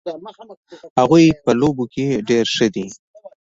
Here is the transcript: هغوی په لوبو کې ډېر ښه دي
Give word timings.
هغوی 0.99 1.25
په 1.43 1.51
لوبو 1.59 1.83
کې 1.93 2.05
ډېر 2.29 2.45
ښه 2.55 2.67
دي 2.75 2.85